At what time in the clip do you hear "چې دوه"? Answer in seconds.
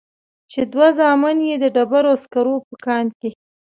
0.51-0.87